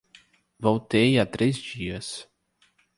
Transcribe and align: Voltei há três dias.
Voltei 0.59 1.19
há 1.19 1.27
três 1.27 1.55
dias. 1.57 2.27